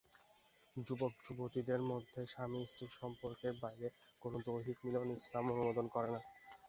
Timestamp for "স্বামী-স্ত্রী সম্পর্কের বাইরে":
2.27-3.87